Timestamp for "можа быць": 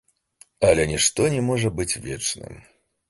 1.49-1.99